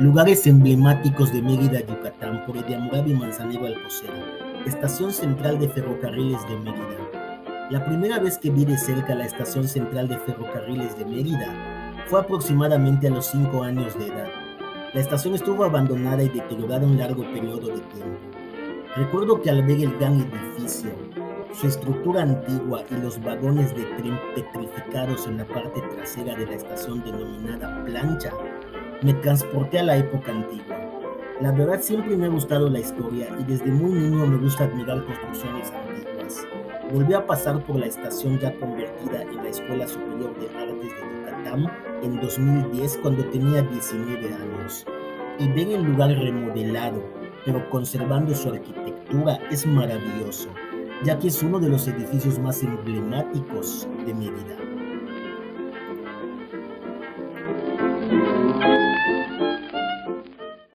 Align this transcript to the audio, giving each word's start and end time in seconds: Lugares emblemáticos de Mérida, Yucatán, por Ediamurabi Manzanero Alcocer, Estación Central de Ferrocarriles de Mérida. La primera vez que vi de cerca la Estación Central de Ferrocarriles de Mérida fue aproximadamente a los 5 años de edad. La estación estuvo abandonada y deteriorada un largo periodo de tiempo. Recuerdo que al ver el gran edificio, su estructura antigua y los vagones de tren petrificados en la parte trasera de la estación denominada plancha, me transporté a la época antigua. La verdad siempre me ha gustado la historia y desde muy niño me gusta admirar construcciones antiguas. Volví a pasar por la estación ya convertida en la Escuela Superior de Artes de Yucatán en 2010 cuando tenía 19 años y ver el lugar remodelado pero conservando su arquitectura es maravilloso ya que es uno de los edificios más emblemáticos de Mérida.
Lugares 0.00 0.44
emblemáticos 0.48 1.32
de 1.32 1.40
Mérida, 1.40 1.78
Yucatán, 1.78 2.44
por 2.44 2.56
Ediamurabi 2.56 3.14
Manzanero 3.14 3.66
Alcocer, 3.66 4.10
Estación 4.66 5.12
Central 5.12 5.60
de 5.60 5.68
Ferrocarriles 5.68 6.40
de 6.48 6.56
Mérida. 6.56 7.68
La 7.70 7.84
primera 7.84 8.18
vez 8.18 8.36
que 8.36 8.50
vi 8.50 8.64
de 8.64 8.76
cerca 8.76 9.14
la 9.14 9.24
Estación 9.24 9.68
Central 9.68 10.08
de 10.08 10.18
Ferrocarriles 10.18 10.98
de 10.98 11.04
Mérida 11.04 11.94
fue 12.08 12.20
aproximadamente 12.20 13.06
a 13.06 13.10
los 13.10 13.26
5 13.26 13.62
años 13.62 13.96
de 13.96 14.08
edad. 14.08 14.28
La 14.94 15.00
estación 15.00 15.36
estuvo 15.36 15.62
abandonada 15.62 16.24
y 16.24 16.28
deteriorada 16.28 16.84
un 16.84 16.98
largo 16.98 17.22
periodo 17.32 17.68
de 17.68 17.80
tiempo. 17.80 18.18
Recuerdo 18.96 19.40
que 19.42 19.50
al 19.50 19.62
ver 19.62 19.80
el 19.80 19.96
gran 19.96 20.20
edificio, 20.20 20.90
su 21.52 21.68
estructura 21.68 22.22
antigua 22.22 22.82
y 22.90 23.00
los 23.00 23.22
vagones 23.22 23.70
de 23.76 23.84
tren 23.96 24.18
petrificados 24.34 25.28
en 25.28 25.38
la 25.38 25.44
parte 25.44 25.80
trasera 25.94 26.34
de 26.34 26.46
la 26.46 26.54
estación 26.54 27.04
denominada 27.04 27.84
plancha, 27.84 28.32
me 29.04 29.12
transporté 29.12 29.78
a 29.78 29.82
la 29.82 29.98
época 29.98 30.32
antigua. 30.32 30.76
La 31.42 31.52
verdad 31.52 31.80
siempre 31.82 32.16
me 32.16 32.24
ha 32.24 32.30
gustado 32.30 32.70
la 32.70 32.80
historia 32.80 33.28
y 33.38 33.44
desde 33.44 33.66
muy 33.66 33.92
niño 33.92 34.26
me 34.26 34.38
gusta 34.38 34.64
admirar 34.64 35.04
construcciones 35.04 35.70
antiguas. 35.70 36.46
Volví 36.90 37.12
a 37.12 37.26
pasar 37.26 37.62
por 37.66 37.76
la 37.76 37.86
estación 37.86 38.38
ya 38.38 38.58
convertida 38.58 39.22
en 39.22 39.36
la 39.36 39.48
Escuela 39.50 39.86
Superior 39.86 40.34
de 40.40 40.46
Artes 40.58 40.80
de 40.80 41.18
Yucatán 41.18 41.70
en 42.02 42.18
2010 42.18 42.98
cuando 43.02 43.24
tenía 43.26 43.60
19 43.60 44.34
años 44.34 44.86
y 45.38 45.48
ver 45.48 45.68
el 45.68 45.82
lugar 45.82 46.10
remodelado 46.10 47.02
pero 47.44 47.68
conservando 47.68 48.34
su 48.34 48.48
arquitectura 48.48 49.38
es 49.50 49.66
maravilloso 49.66 50.48
ya 51.02 51.18
que 51.18 51.28
es 51.28 51.42
uno 51.42 51.60
de 51.60 51.68
los 51.68 51.86
edificios 51.88 52.38
más 52.38 52.62
emblemáticos 52.62 53.86
de 54.06 54.14
Mérida. 54.14 54.56